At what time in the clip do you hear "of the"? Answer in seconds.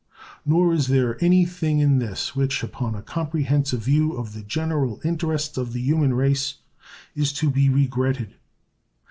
4.13-4.41, 5.59-5.79